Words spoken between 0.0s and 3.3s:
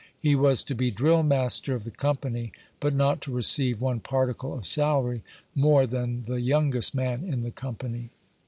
He W£3 to be drill master of the company, but not